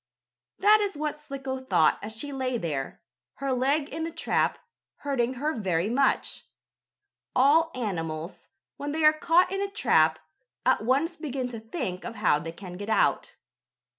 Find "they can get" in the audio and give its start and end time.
12.39-12.89